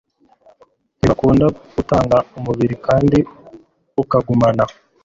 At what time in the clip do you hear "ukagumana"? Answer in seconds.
4.01-4.63